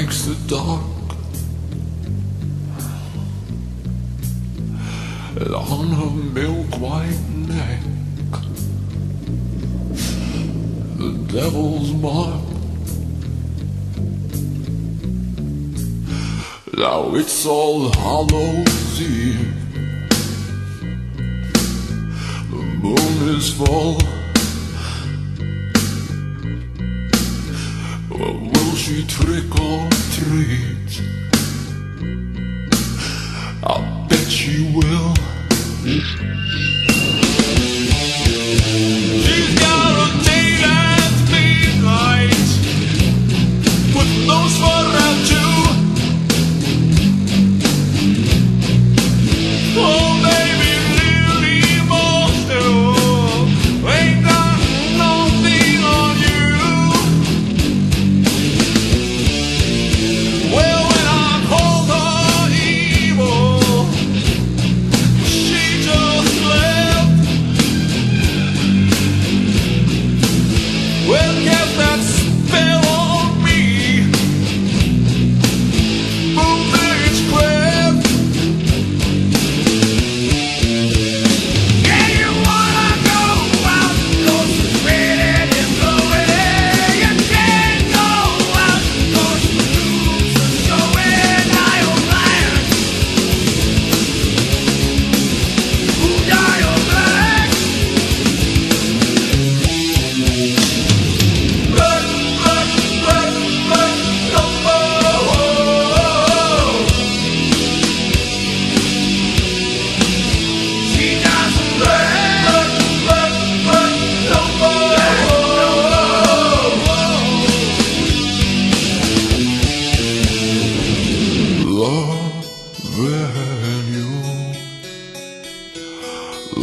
[0.00, 0.82] likes the dark.
[5.36, 7.80] And on her milk white neck,
[10.96, 12.44] the devil's mark.
[16.78, 19.54] Now it's all Hallows Eve.
[22.50, 24.19] The moon is full.
[28.90, 31.02] She trick or treat?
[33.62, 35.29] I'll bet you will.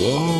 [0.07, 0.37] Whoa.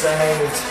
[0.00, 0.69] Saved.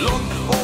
[0.00, 0.59] Look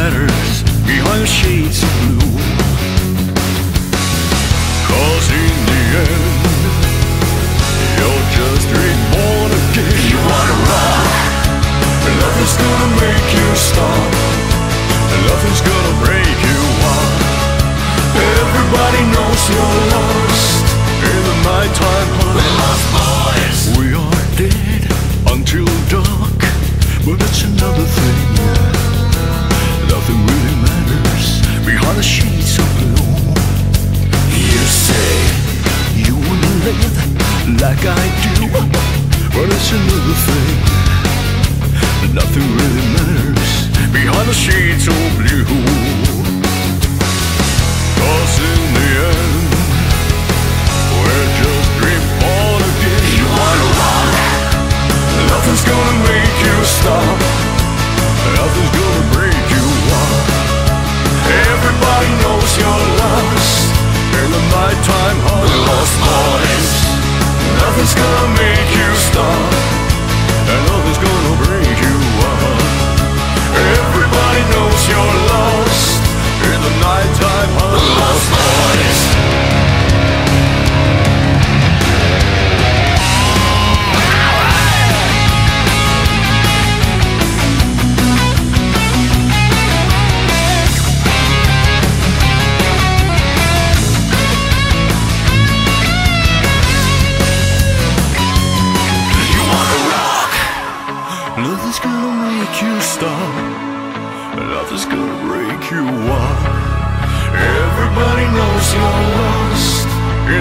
[0.00, 2.36] matters behind the shades of blue.
[4.88, 6.40] Cause in the end,
[7.98, 10.00] you're just reborn again.
[10.08, 11.12] You wanna rock,
[12.06, 14.12] and nothing's gonna make you stop,
[15.12, 16.60] and nothing's gonna break you
[16.96, 17.12] up.
[18.40, 20.64] Everybody knows you're lost
[21.10, 22.08] in the nighttime.
[22.36, 23.60] We're lost boys.
[23.76, 24.82] We are dead
[25.34, 26.40] until dark,
[27.04, 28.89] but it's another thing.
[31.70, 33.30] Behind the sheets of blue.
[34.26, 35.10] You say
[35.94, 38.50] you wanna live like I do,
[39.30, 40.58] but it's another thing.
[42.12, 43.52] Nothing really matters
[43.94, 45.46] behind the shades of blue.
[48.02, 49.54] Cause in the end,
[50.98, 53.02] we're just reborn again.
[53.14, 54.10] You wanna rock?
[55.30, 57.18] Nothing's gonna make you stop.
[58.34, 59.64] Nothing's gonna break you
[59.94, 60.19] up.
[61.60, 63.68] Everybody knows you're lost
[64.16, 65.52] in the nighttime hunt.
[65.68, 66.68] Lost boys.
[67.60, 69.52] Nothing's gonna make you stop,
[70.48, 71.96] and nothing's gonna break you
[72.32, 72.60] up.
[73.76, 76.00] Everybody knows you're lost
[76.48, 77.84] in the nighttime hunt.
[78.00, 79.59] Lost boys.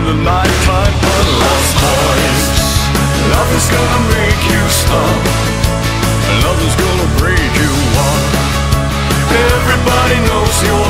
[0.10, 2.44] The nighttime, but lost boys.
[3.30, 5.22] Nothing's gonna make you stop.
[6.42, 7.74] Nothing's gonna break you
[8.10, 8.24] up.
[9.54, 10.89] Everybody knows you're